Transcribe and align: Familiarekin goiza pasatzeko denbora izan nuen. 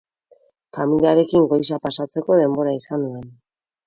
Familiarekin 0.77 1.45
goiza 1.51 1.79
pasatzeko 1.83 2.39
denbora 2.39 2.73
izan 2.79 3.01
nuen. 3.05 3.29